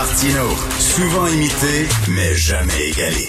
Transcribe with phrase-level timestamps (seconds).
[0.00, 0.44] Martino,
[0.78, 3.28] souvent imité, mais jamais égalé.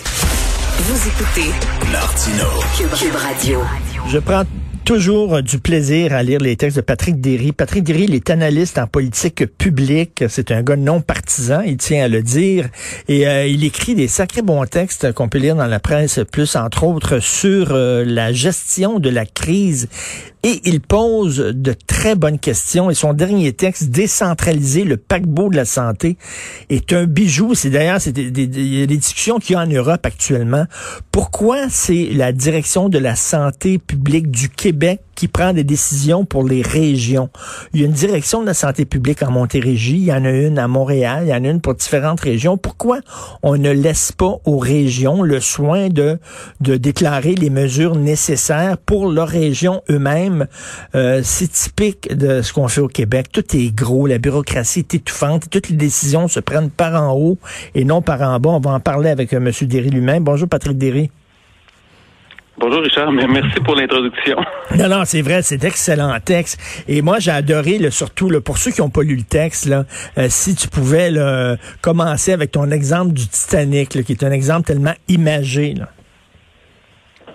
[0.78, 1.50] Vous écoutez
[1.92, 2.46] Martino.
[2.78, 3.62] Cube, Cube Radio.
[4.08, 4.44] Je prends
[4.86, 7.54] toujours du plaisir à lire les textes de Patrick Derry.
[7.54, 10.24] Patrick Derry, il est analyste en politique publique.
[10.30, 12.70] C'est un gars non partisan, il tient à le dire.
[13.08, 16.56] Et euh, il écrit des sacrés bons textes qu'on peut lire dans la presse, plus
[16.56, 19.90] entre autres sur euh, la gestion de la crise.
[20.44, 22.90] Et il pose de très bonnes questions.
[22.90, 26.18] Et son dernier texte, Décentraliser le paquebot de la santé,
[26.70, 27.56] est un bijou.
[27.56, 30.66] C'est d'ailleurs, c'est des, des, des discussions qu'il y a en Europe actuellement.
[31.12, 36.48] Pourquoi c'est la direction de la santé publique du Québec qui prend des décisions pour
[36.48, 37.30] les régions.
[37.74, 40.30] Il y a une direction de la santé publique en Montérégie, il y en a
[40.30, 42.56] une à Montréal, il y en a une pour différentes régions.
[42.56, 43.02] Pourquoi
[43.44, 46.20] on ne laisse pas aux régions le soin de,
[46.62, 50.48] de déclarer les mesures nécessaires pour leur région eux-mêmes?
[50.96, 53.28] Euh, c'est typique de ce qu'on fait au Québec.
[53.30, 57.38] Tout est gros, la bureaucratie est étouffante, toutes les décisions se prennent par en haut
[57.76, 58.52] et non par en bas.
[58.52, 59.52] On va en parler avec euh, M.
[59.68, 60.24] Derry lui-même.
[60.24, 61.12] Bonjour Patrick Derry.
[62.60, 64.38] Bonjour Richard, merci pour l'introduction.
[64.78, 66.86] Non, non, c'est vrai, c'est d'excellent texte.
[66.88, 69.84] Et moi, j'ai adoré, surtout, là, pour ceux qui n'ont pas lu le texte, là,
[70.18, 74.32] euh, si tu pouvais là, commencer avec ton exemple du Titanic, là, qui est un
[74.32, 75.74] exemple tellement imagé.
[75.74, 75.88] Là.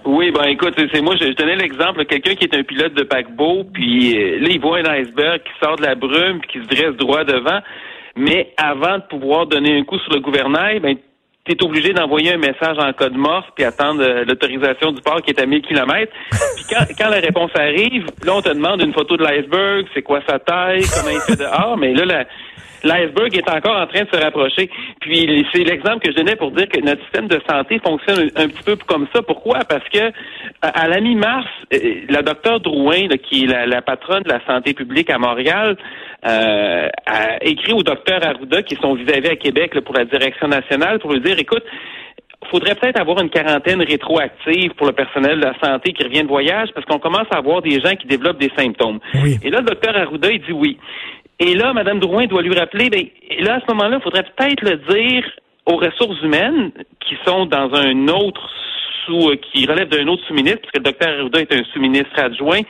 [0.05, 3.03] Oui, ben écoute, c'est moi, je, je donnais l'exemple, quelqu'un qui est un pilote de
[3.03, 6.65] paquebot, puis euh, là, il voit un iceberg qui sort de la brume, puis qui
[6.65, 7.61] se dresse droit devant,
[8.17, 10.97] mais avant de pouvoir donner un coup sur le gouvernail, ben
[11.45, 15.21] tu es obligé d'envoyer un message en code morse puis attendre euh, l'autorisation du port
[15.21, 16.11] qui est à 1000 km.
[16.31, 20.03] Puis quand, quand la réponse arrive, là, on te demande une photo de l'iceberg, c'est
[20.03, 22.25] quoi sa taille, comment il fait dehors, mais là, la,
[22.85, 24.71] l'iceberg est encore en train de se rapprocher.
[25.01, 28.49] Puis c'est l'exemple que je donnais pour dire que notre système de santé fonctionne un,
[28.49, 29.23] petit peu comme ça.
[29.23, 29.61] Pourquoi?
[29.69, 30.13] Parce que
[30.63, 34.75] à, la mi-mars, euh, la docteure Drouin, qui est la, la, patronne de la santé
[34.75, 35.77] publique à Montréal,
[36.27, 40.99] euh, a écrit au docteur Arruda, qui sont vis-à-vis à Québec pour la direction nationale,
[40.99, 41.65] pour lui dire, écoute,
[42.51, 46.29] faudrait peut-être avoir une quarantaine rétroactive pour le personnel de la santé qui revient de
[46.29, 49.01] voyage parce qu'on commence à avoir des gens qui développent des symptômes.
[49.43, 50.79] Et là, le docteur Arruda, il dit oui.
[51.41, 53.07] Et là, Mme Drouin doit lui rappeler, ben,
[53.41, 55.25] là, à ce moment-là, il faudrait peut-être le dire
[55.67, 56.71] aux ressources humaines
[57.01, 58.49] qui sont dans un autre
[59.05, 62.19] sous, euh, qui relève d'un autre sous-ministre, parce que le docteur Arruda est un sous-ministre
[62.19, 62.61] adjoint.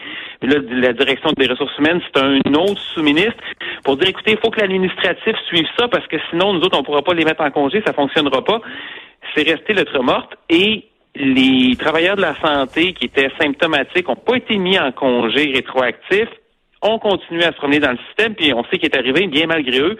[0.42, 3.42] Là, la direction des ressources humaines, c'est un autre sous-ministre.
[3.84, 6.82] Pour dire, écoutez, il faut que l'administratif suive ça, parce que sinon, nous autres, on
[6.82, 8.60] pourra pas les mettre en congé, ça fonctionnera pas.
[9.34, 10.34] C'est resté lettre morte.
[10.48, 10.84] Et
[11.16, 16.28] les travailleurs de la santé qui étaient symptomatiques n'ont pas été mis en congé rétroactif
[16.82, 19.46] ont continué à se promener dans le système, puis on sait qu'il est arrivé, bien
[19.46, 19.96] malgré eux,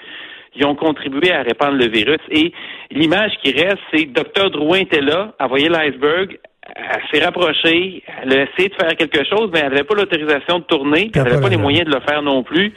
[0.57, 2.21] ils ont contribué à répandre le virus.
[2.31, 2.53] Et
[2.91, 4.51] l'image qui reste, c'est que Dr.
[4.51, 6.39] Drouin était là, a voyé l'iceberg,
[6.77, 10.61] elle s'est rapprochée, elle a essayé de faire quelque chose, mais elle n'avait pas l'autorisation
[10.61, 12.73] de tourner, puis elle n'avait pas les moyens de le faire non plus.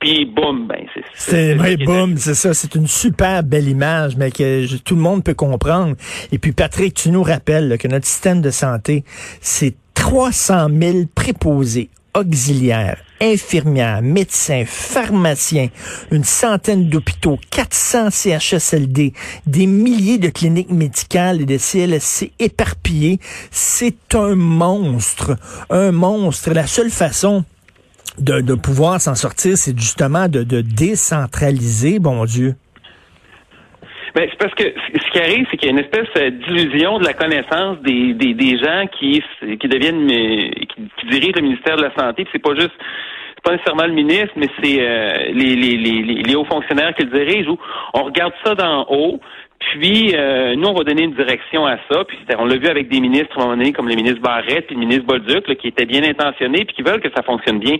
[0.00, 4.30] Puis boum, ben c'est c'est oui, boum, c'est ça, c'est une super belle image, mais
[4.30, 5.94] que tout le monde peut comprendre.
[6.32, 9.04] Et puis Patrick, tu nous rappelles que notre système de santé,
[9.40, 15.68] c'est 300 000 préposés auxiliaires, infirmières, médecins, pharmaciens,
[16.10, 19.12] une centaine d'hôpitaux, 400 CHSLD,
[19.46, 23.20] des milliers de cliniques médicales et de CLSC éparpillés.
[23.50, 25.36] C'est un monstre,
[25.70, 26.50] un monstre.
[26.50, 27.44] La seule façon
[28.18, 32.56] de, pouvoir s'en sortir, c'est justement de décentraliser, bon Dieu.
[34.14, 37.04] Ben, c'est parce que ce qui arrive, c'est qu'il y a une espèce d'illusion de
[37.04, 41.94] la connaissance des, des, des gens qui, qui deviennent qui, dirigent le ministère de la
[41.94, 42.26] Santé.
[42.32, 42.74] C'est pas juste
[43.42, 47.24] pas nécessairement le ministre, mais c'est euh, les, les, les, les, hauts fonctionnaires qui le
[47.24, 47.56] dirigent.
[47.94, 49.18] On regarde ça d'en haut,
[49.60, 52.04] puis euh, nous, on va donner une direction à ça.
[52.04, 54.74] Puis on l'a vu avec des ministres à un moment comme le ministre Barrette et
[54.74, 57.76] le ministre Bolduc, qui étaient bien intentionnés puis qui veulent que ça fonctionne bien.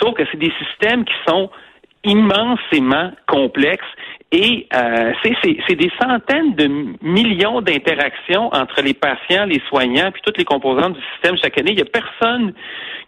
[0.00, 1.50] Sauf que c'est des systèmes qui sont
[2.04, 3.84] immensément complexes
[4.32, 6.68] et euh, c'est des centaines de
[7.00, 11.70] millions d'interactions entre les patients, les soignants, puis toutes les composantes du système chaque année.
[11.70, 12.52] Il n'y a personne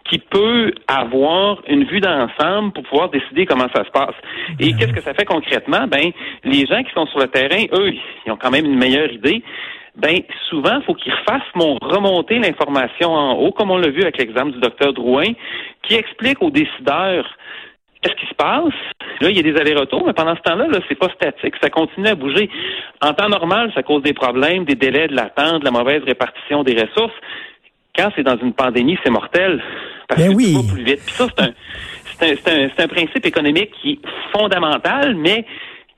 [0.09, 4.15] qui peut avoir une vue d'ensemble pour pouvoir décider comment ça se passe.
[4.61, 5.87] Et qu'est-ce que ça fait concrètement?
[5.89, 6.13] Ben,
[6.45, 7.93] les gens qui sont sur le terrain, eux,
[8.25, 9.43] ils ont quand même une meilleure idée.
[9.97, 14.19] Ben, souvent, il faut qu'ils fassent remonter l'information en haut, comme on l'a vu avec
[14.19, 15.33] l'exemple du docteur Drouin,
[15.83, 17.27] qui explique aux décideurs
[18.09, 18.73] qu'est-ce qui se passe?
[19.21, 21.71] Là, il y a des allers-retours, mais pendant ce temps-là, -là, c'est pas statique, ça
[21.71, 22.49] continue à bouger.
[23.03, 26.63] En temps normal, ça cause des problèmes, des délais de l'attente, de la mauvaise répartition
[26.63, 27.15] des ressources.
[27.97, 29.63] Quand c'est dans une pandémie, c'est mortel.
[30.09, 30.57] Parce ben que oui.
[30.73, 31.01] plus vite.
[31.05, 31.53] Puis ça, c'est un,
[32.05, 34.01] c'est un, un, un principe économique qui est
[34.33, 35.45] fondamental, mais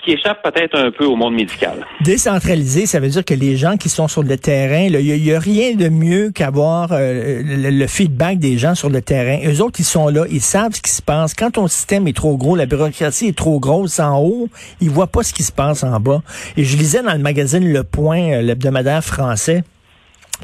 [0.05, 1.87] qui échappe peut-être un peu au monde médical.
[2.01, 5.39] Décentraliser, ça veut dire que les gens qui sont sur le terrain, il n'y a,
[5.39, 9.39] rien de mieux qu'avoir euh, le, le, feedback des gens sur le terrain.
[9.47, 11.35] Eux autres, ils sont là, ils savent ce qui se passe.
[11.35, 14.49] Quand ton système est trop gros, la bureaucratie est trop grosse en haut,
[14.81, 16.23] ils voient pas ce qui se passe en bas.
[16.57, 19.65] Et je lisais dans le magazine Le Point, euh, l'hebdomadaire français,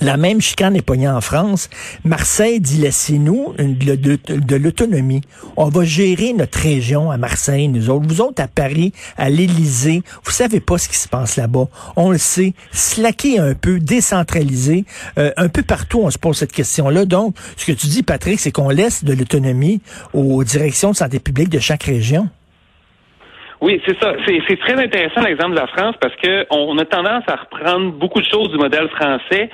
[0.00, 1.68] la même chicane est pognée en France.
[2.04, 5.22] Marseille dit laissez-nous de, l'autonomie.
[5.56, 8.06] On va gérer notre région à Marseille, nous autres.
[8.06, 11.68] Vous autres à Paris, à l'Élysée, vous savez pas ce qui se passe là-bas.
[11.96, 12.54] On le sait.
[12.72, 14.84] Slacker un peu, décentraliser.
[15.18, 17.04] Euh, un peu partout, on se pose cette question-là.
[17.04, 19.80] Donc, ce que tu dis, Patrick, c'est qu'on laisse de l'autonomie
[20.12, 22.28] aux directions de santé publique de chaque région.
[23.60, 24.12] Oui, c'est ça.
[24.26, 28.20] C'est très intéressant l'exemple de la France parce que on a tendance à reprendre beaucoup
[28.20, 29.48] de choses du modèle français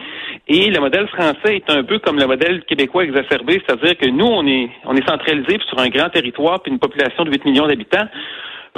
[0.49, 4.27] et le modèle français est un peu comme le modèle québécois exacerbé, c'est-à-dire que nous
[4.27, 7.67] on est on est centralisé sur un grand territoire puis une population de 8 millions
[7.67, 8.09] d'habitants.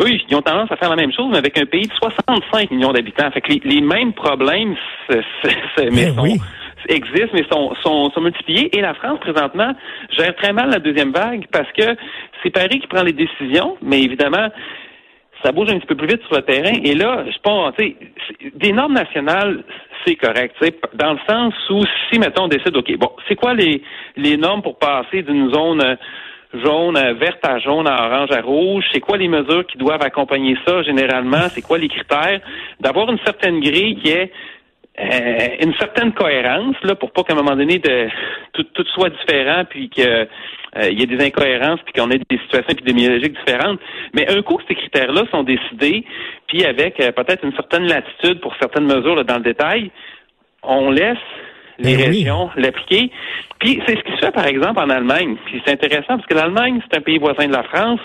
[0.01, 2.71] Eux, ils ont tendance à faire la même chose, mais avec un pays de 65
[2.73, 3.31] millions d'habitants.
[3.31, 4.75] Fait que les, les, mêmes problèmes
[5.09, 6.41] c est, c est, mais ben oui.
[6.89, 8.77] existent, mais sont, sont, sont multipliés.
[8.77, 9.73] Et la France, présentement,
[10.11, 11.97] gère très mal la deuxième vague parce que
[12.43, 14.49] c'est Paris qui prend les décisions, mais évidemment,
[15.43, 16.73] ça bouge un petit peu plus vite sur le terrain.
[16.85, 17.97] Et là, je pense, tu sais,
[18.55, 19.65] des normes nationales,
[20.07, 23.37] c'est correct, tu sais, dans le sens où si, mettons, on décide, OK, bon, c'est
[23.37, 23.83] quoi les,
[24.17, 25.97] les normes pour passer d'une zone
[26.63, 28.85] jaune à verte à jaune à orange à rouge?
[28.93, 31.49] C'est quoi les mesures qui doivent accompagner ça généralement?
[31.51, 32.41] C'est quoi les critères?
[32.81, 34.31] D'avoir une certaine grille qui est
[34.97, 38.09] euh, une certaine cohérence, là, pour pas qu'à un moment donné de
[38.53, 40.03] tout, tout soit différent puis que
[40.77, 43.81] euh, il y ait des incohérences puis qu'on ait des situations épidémiologiques différentes.
[44.13, 46.05] Mais un coup que ces critères-là sont décidés,
[46.47, 49.91] puis avec euh, peut-être une certaine latitude pour certaines mesures là, dans le détail,
[50.63, 51.19] on laisse
[51.79, 52.05] les oui.
[52.05, 53.11] régions l'appliquer.
[53.59, 55.37] Puis c'est ce qui se fait par exemple en Allemagne.
[55.47, 58.01] Puis c'est intéressant parce que l'Allemagne, c'est un pays voisin de la France.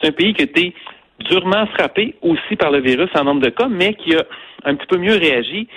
[0.00, 0.74] C'est un pays qui a été
[1.20, 4.24] durement frappé aussi par le virus en nombre de cas, mais qui a
[4.64, 5.68] un petit peu mieux réagi.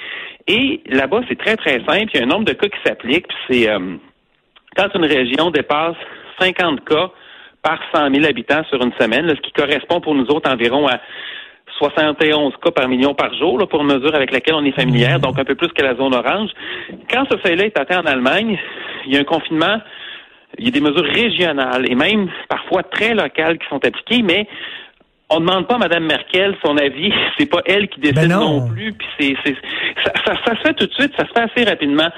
[0.47, 2.09] Et là-bas, c'est très, très simple.
[2.13, 3.25] Il y a un nombre de cas qui s'applique.
[3.49, 3.97] C'est euh,
[4.75, 5.97] quand une région dépasse
[6.39, 7.11] 50 cas
[7.61, 10.88] par 100 000 habitants sur une semaine, là, ce qui correspond pour nous autres environ
[10.88, 10.99] à
[11.77, 15.19] 71 cas par million par jour, là, pour une mesure avec laquelle on est familière,
[15.19, 16.49] donc un peu plus que la zone orange.
[17.11, 18.57] Quand ce seuil-là est atteint en Allemagne,
[19.05, 19.79] il y a un confinement,
[20.57, 24.47] il y a des mesures régionales et même parfois très locales qui sont appliquées, mais
[25.29, 27.12] on ne demande pas à Mme Merkel son avis.
[27.38, 28.62] C'est pas elle qui décide Ben non.
[28.62, 28.68] non.
[28.69, 28.94] plus.
[28.94, 29.56] Puis c'est, c'est,
[30.06, 32.09] ça, ça, ça se fait tout de suite, ça se fait assez rapidement.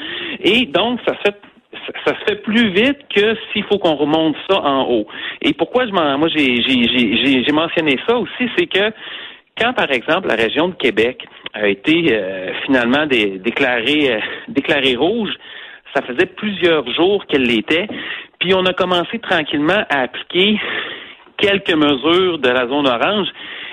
[0.41, 1.35] Et donc, ça se fait
[1.71, 5.07] ça, ça se fait plus vite que s'il faut qu'on remonte ça en haut.
[5.41, 8.91] Et pourquoi je m'en, moi j'ai, j'ai, j'ai, j'ai mentionné ça aussi, c'est que
[9.59, 11.23] quand, par exemple, la région de Québec
[11.53, 15.31] a été euh, finalement dé- déclarée, euh, déclarée rouge,
[15.95, 17.87] ça faisait plusieurs jours qu'elle l'était,
[18.39, 20.59] puis on a commencé tranquillement à appliquer
[21.39, 23.27] quelques mesures de la zone orange.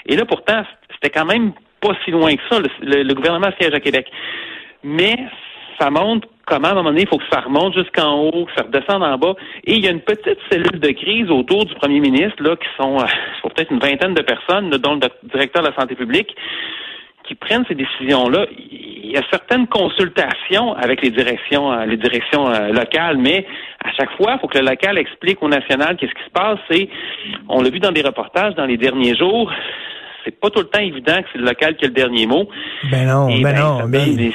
[0.06, 0.62] Et là, pourtant,
[0.94, 2.60] c'était quand même pas si loin que ça.
[2.80, 4.10] Le, gouvernement siège à Québec.
[4.82, 5.16] Mais
[5.78, 8.52] ça montre comment, à un moment donné, il faut que ça remonte jusqu'en haut, que
[8.56, 9.34] ça redescende en bas.
[9.64, 12.68] Et il y a une petite cellule de crise autour du premier ministre, là, qui
[12.80, 13.04] sont, euh,
[13.54, 16.34] peut-être une vingtaine de personnes, dont le directeur de la santé publique,
[17.26, 18.46] qui prennent ces décisions-là.
[18.58, 23.47] Il y a certaines consultations avec les directions, euh, les directions euh, locales, mais
[23.85, 26.59] à chaque fois, il faut que le local explique au national qu'est-ce qui se passe.
[26.71, 26.88] Et
[27.49, 29.52] on l'a vu dans des reportages dans les derniers jours.
[30.26, 32.49] C'est pas tout le temps évident que c'est le local qui a le dernier mot.
[32.90, 34.06] Ben non, ben ben, non, mais...
[34.12, 34.33] des-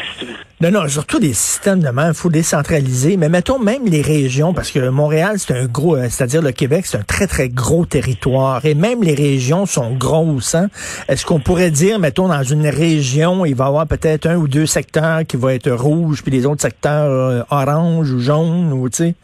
[0.62, 3.18] Non, non, surtout des systèmes de même, il faut décentraliser.
[3.18, 6.86] Mais mettons même les régions, parce que Montréal, c'est un gros, euh, c'est-à-dire le Québec,
[6.86, 8.66] c'est un très, très gros territoire.
[8.66, 10.56] Et même les régions sont grosses.
[10.56, 10.70] Hein?
[11.10, 14.48] Est-ce qu'on pourrait dire, mettons, dans une région, il va y avoir peut-être un ou
[14.48, 18.88] deux secteurs qui vont être rouges, puis les autres secteurs euh, orange ou jaune, ou
[18.88, 19.16] tu sais,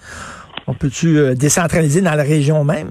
[0.68, 2.90] on peut-tu euh, décentraliser dans la région même?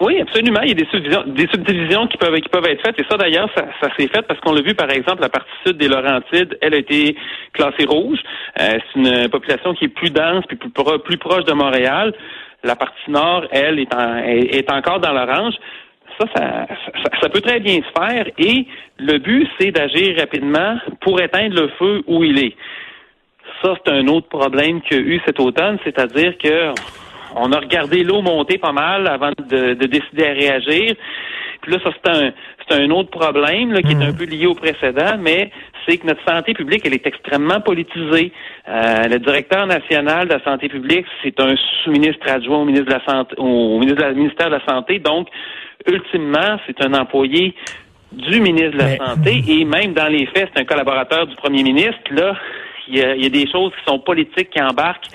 [0.00, 0.60] Oui, absolument.
[0.62, 2.98] Il y a des subdivisions, des subdivisions qui peuvent être faites.
[3.00, 5.76] Et ça, d'ailleurs, ça, s'est fait parce qu'on l'a vu, par exemple, la partie sud
[5.76, 7.16] des Laurentides, elle a été
[7.52, 8.18] classée rouge.
[8.60, 12.12] Euh, c'est une population qui est plus dense puis plus, pro- plus proche de Montréal.
[12.64, 15.54] La partie nord, elle, est, en- encore dans l'orange.
[16.18, 16.66] Ça ça,
[17.02, 18.26] ça, ça peut très bien se faire.
[18.38, 18.66] Et
[18.98, 22.56] le but, c'est d'agir rapidement pour éteindre le feu où il est.
[23.62, 26.70] Ça, c'est un autre problème qu'il y a eu cet automne, c'est-à-dire que
[27.36, 30.94] on a regardé l'eau monter pas mal avant de, de décider à réagir.
[31.62, 32.32] Puis là, ça, c'est un,
[32.68, 35.50] c'est un autre problème là, qui est un peu lié au précédent, mais
[35.86, 38.32] c'est que notre santé publique, elle est extrêmement politisée.
[38.68, 42.92] Euh, le directeur national de la santé publique, c'est un sous-ministre adjoint au ministre de
[42.92, 44.98] la santé, au ministre de la- ministère de la Santé.
[44.98, 45.28] Donc,
[45.86, 47.54] ultimement, c'est un employé
[48.12, 51.34] du ministre de la Mais- Santé et même dans les faits, c'est un collaborateur du
[51.36, 51.98] premier ministre.
[52.10, 52.36] Là,
[52.88, 55.08] il y a, il y a des choses qui sont politiques qui embarquent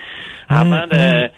[0.49, 1.29] avant de...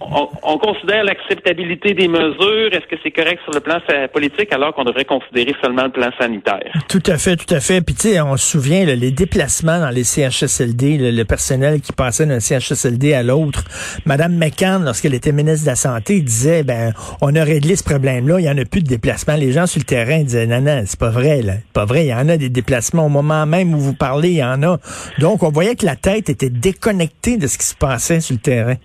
[0.00, 2.72] On, on considère l'acceptabilité des mesures.
[2.72, 3.78] Est-ce que c'est correct sur le plan
[4.12, 6.72] politique alors qu'on devrait considérer seulement le plan sanitaire?
[6.88, 7.80] Tout à fait, tout à fait.
[7.80, 11.92] Puis tu sais, on se souvient là, les déplacements dans les CHSLD, le, personnel qui
[11.92, 13.64] passait d'un CHSLD à l'autre.
[14.04, 18.40] Madame McCann, lorsqu'elle était ministre de la Santé, disait ben on a réglé ce problème-là,
[18.40, 19.36] il y en a plus de déplacements.
[19.36, 22.04] Les gens sur le terrain disaient non non, c'est pas vrai là, pas vrai.
[22.04, 24.62] Il y en a des déplacements au moment même où vous parlez, il y en
[24.62, 24.78] a.
[25.18, 28.40] Donc on voyait que la tête était déconnectée de ce qui se passait sur le
[28.40, 28.76] terrain.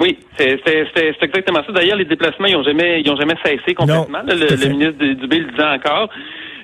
[0.00, 0.60] Oui, c'est
[1.22, 1.72] exactement ça.
[1.72, 4.06] D'ailleurs, les déplacements, ils ont jamais, ils ont jamais cessé complètement.
[4.22, 6.08] Non, le, le ministre du- Dubé le disait encore.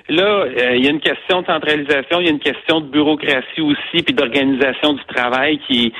[0.07, 2.85] Là, euh, il y a une question de centralisation, il y a une question de
[2.87, 5.91] bureaucratie aussi, puis d'organisation du travail qui,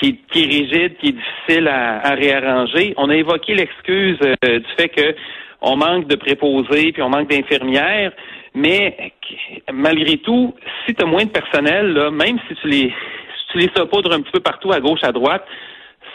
[0.00, 2.94] qui, est- qui est rigide, qui est difficile à, à réarranger.
[2.96, 5.14] On a évoqué l'excuse euh, du fait que
[5.60, 8.10] on manque de préposés, puis on manque d'infirmières,
[8.54, 9.12] mais
[9.72, 10.54] malgré tout,
[10.86, 14.12] si tu as moins de personnel, là, même si tu les si tu les saupoudres
[14.12, 15.44] un petit peu partout à gauche, à droite,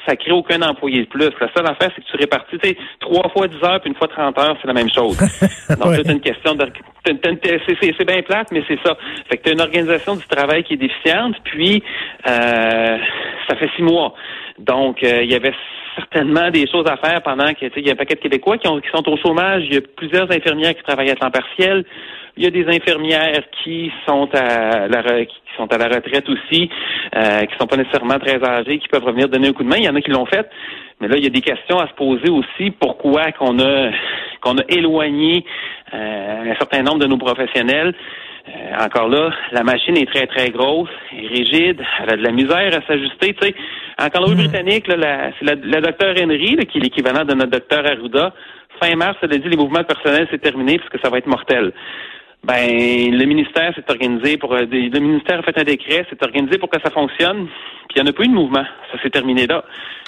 [0.07, 1.29] ça crée aucun employé de plus.
[1.39, 3.95] La seule affaire, c'est que tu répartis, tu sais, trois fois 10 heures puis une
[3.97, 5.17] fois 30 heures, c'est la même chose.
[5.69, 5.97] Donc, Ouais.
[6.03, 6.65] c'est une question de...
[7.05, 8.97] c'est bien plate, mais c'est ça.
[9.29, 11.83] Fait que tu as une organisation du travail qui est déficiente, puis
[12.27, 12.97] euh,
[13.47, 14.13] ça fait six mois.
[14.59, 15.53] Donc, euh, il y avait
[15.95, 18.67] certainement des choses à faire pendant que, il y a un paquet de Québécois qui,
[18.67, 19.63] ont, qui sont au chômage.
[19.67, 21.85] Il y a plusieurs infirmières qui travaillent à temps partiel.
[22.37, 26.69] Il y a des infirmières qui sont à la qui sont à la retraite aussi,
[27.15, 29.77] euh, qui sont pas nécessairement très âgées, qui peuvent revenir donner un coup de main.
[29.77, 30.47] Il y en a qui l'ont fait.
[31.01, 32.71] Mais là, il y a des questions à se poser aussi.
[32.79, 33.91] Pourquoi qu'on a
[34.41, 35.45] qu'on a éloigné
[35.93, 37.95] euh, un certain nombre de nos professionnels?
[38.47, 42.31] Euh, encore là, la machine est très, très grosse, est rigide, elle a de la
[42.31, 43.33] misère à s'ajuster.
[43.33, 43.55] Tu sais,
[43.99, 47.85] en Colombie-Britannique, là, la, c'est la docteur Henry, là, qui est l'équivalent de notre docteur
[47.85, 48.33] Arruda.
[48.81, 51.27] Fin mars, elle a dit les mouvements personnels, c'est terminé parce que ça va être
[51.27, 51.73] mortel.
[52.43, 56.57] Ben, le ministère s'est organisé pour euh, le ministère a fait un décret, s'est organisé
[56.57, 57.47] pour que ça fonctionne.
[57.89, 58.63] Puis il n'y en a pas eu de mouvement.
[58.91, 59.63] Ça s'est terminé là.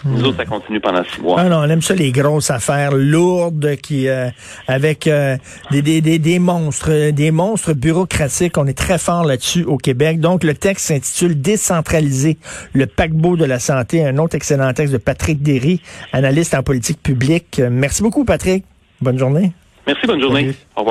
[0.05, 1.37] Nous autres, ça continue pendant six mois.
[1.39, 4.29] Ah non, on aime ça les grosses affaires lourdes qui euh,
[4.67, 5.35] avec euh,
[5.71, 8.57] des, des, des, des monstres, euh, des monstres bureaucratiques.
[8.57, 10.19] On est très fort là-dessus au Québec.
[10.21, 12.37] Donc le texte s'intitule Décentraliser
[12.73, 15.81] le paquebot de la santé, un autre excellent texte de Patrick Derry,
[16.13, 17.59] analyste en politique publique.
[17.59, 18.63] Euh, Merci beaucoup Patrick.
[19.01, 19.51] Bonne journée.
[19.87, 20.41] Merci, bonne journée.
[20.41, 20.55] Salut.
[20.75, 20.87] Au revoir.